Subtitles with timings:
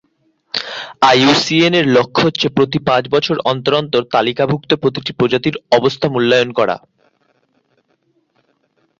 [1.01, 6.75] আইইউসিএন-এর লক্ষ্য হচ্ছে প্রতি পাঁচ বছর অন্তর অন্তর তালিকাভুক্ত প্রতিটি প্রজাতির অবস্থা মূল্যায়ন করা।